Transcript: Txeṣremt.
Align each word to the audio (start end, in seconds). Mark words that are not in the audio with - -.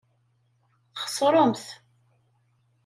Txeṣremt. 1.01 1.65